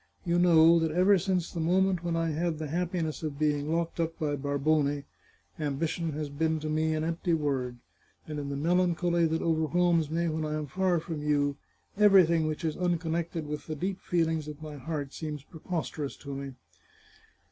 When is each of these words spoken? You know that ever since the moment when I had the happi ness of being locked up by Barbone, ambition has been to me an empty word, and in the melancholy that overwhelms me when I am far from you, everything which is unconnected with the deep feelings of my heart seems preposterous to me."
You 0.25 0.39
know 0.39 0.79
that 0.79 0.89
ever 0.89 1.19
since 1.19 1.51
the 1.51 1.59
moment 1.59 2.03
when 2.03 2.15
I 2.15 2.31
had 2.31 2.57
the 2.57 2.65
happi 2.69 3.03
ness 3.03 3.21
of 3.21 3.37
being 3.37 3.71
locked 3.71 3.99
up 3.99 4.17
by 4.17 4.35
Barbone, 4.35 5.03
ambition 5.59 6.13
has 6.13 6.27
been 6.27 6.59
to 6.61 6.69
me 6.69 6.95
an 6.95 7.03
empty 7.03 7.35
word, 7.35 7.77
and 8.27 8.39
in 8.39 8.49
the 8.49 8.55
melancholy 8.55 9.27
that 9.27 9.43
overwhelms 9.43 10.09
me 10.09 10.27
when 10.27 10.43
I 10.43 10.55
am 10.55 10.65
far 10.65 10.99
from 10.99 11.21
you, 11.21 11.55
everything 11.97 12.47
which 12.47 12.65
is 12.65 12.75
unconnected 12.75 13.45
with 13.45 13.67
the 13.67 13.75
deep 13.75 13.99
feelings 14.01 14.47
of 14.47 14.59
my 14.59 14.75
heart 14.77 15.13
seems 15.13 15.43
preposterous 15.43 16.15
to 16.17 16.33
me." 16.33 16.53